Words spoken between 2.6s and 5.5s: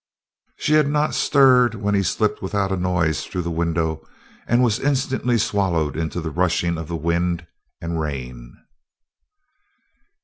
a noise through the window and was instantly